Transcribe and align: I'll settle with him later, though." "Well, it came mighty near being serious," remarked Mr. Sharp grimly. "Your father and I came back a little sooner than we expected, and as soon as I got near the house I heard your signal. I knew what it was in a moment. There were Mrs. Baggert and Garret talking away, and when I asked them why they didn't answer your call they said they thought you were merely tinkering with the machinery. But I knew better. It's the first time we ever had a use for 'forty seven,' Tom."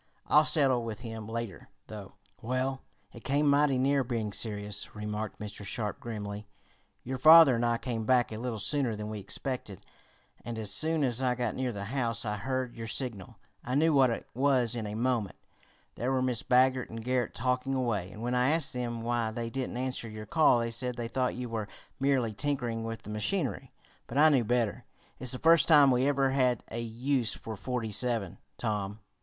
I'll 0.25 0.45
settle 0.45 0.83
with 0.83 1.01
him 1.01 1.27
later, 1.29 1.69
though." 1.85 2.13
"Well, 2.41 2.81
it 3.13 3.23
came 3.23 3.47
mighty 3.47 3.77
near 3.77 4.03
being 4.03 4.33
serious," 4.33 4.95
remarked 4.95 5.37
Mr. 5.39 5.63
Sharp 5.63 5.99
grimly. 5.99 6.47
"Your 7.03 7.19
father 7.19 7.53
and 7.53 7.63
I 7.63 7.77
came 7.77 8.03
back 8.03 8.31
a 8.31 8.39
little 8.39 8.57
sooner 8.57 8.95
than 8.95 9.11
we 9.11 9.19
expected, 9.19 9.85
and 10.43 10.57
as 10.57 10.71
soon 10.73 11.03
as 11.03 11.21
I 11.21 11.35
got 11.35 11.53
near 11.53 11.71
the 11.71 11.83
house 11.85 12.25
I 12.25 12.37
heard 12.37 12.75
your 12.75 12.87
signal. 12.87 13.35
I 13.63 13.75
knew 13.75 13.93
what 13.93 14.09
it 14.09 14.25
was 14.33 14.73
in 14.75 14.87
a 14.87 14.95
moment. 14.95 15.35
There 15.93 16.11
were 16.11 16.23
Mrs. 16.23 16.47
Baggert 16.47 16.89
and 16.89 17.05
Garret 17.05 17.35
talking 17.35 17.75
away, 17.75 18.11
and 18.11 18.23
when 18.23 18.33
I 18.33 18.49
asked 18.49 18.73
them 18.73 19.03
why 19.03 19.29
they 19.29 19.51
didn't 19.51 19.77
answer 19.77 20.09
your 20.09 20.25
call 20.25 20.57
they 20.61 20.71
said 20.71 20.95
they 20.95 21.07
thought 21.09 21.35
you 21.35 21.47
were 21.47 21.67
merely 21.99 22.33
tinkering 22.33 22.83
with 22.83 23.03
the 23.03 23.11
machinery. 23.11 23.71
But 24.07 24.17
I 24.17 24.29
knew 24.29 24.45
better. 24.45 24.85
It's 25.19 25.31
the 25.33 25.37
first 25.37 25.67
time 25.67 25.91
we 25.91 26.07
ever 26.07 26.31
had 26.31 26.63
a 26.71 26.81
use 26.81 27.35
for 27.35 27.55
'forty 27.55 27.91
seven,' 27.91 28.39
Tom." 28.57 28.99